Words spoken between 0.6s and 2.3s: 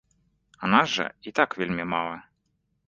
А нас жа і так вельмі мала!